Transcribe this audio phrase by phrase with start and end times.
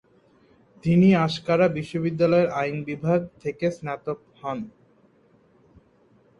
[0.83, 4.59] তিনি আঙ্কারা বিশ্ববিদ্যালয়ের আইন বিভাগ থেকে স্নাতক হন।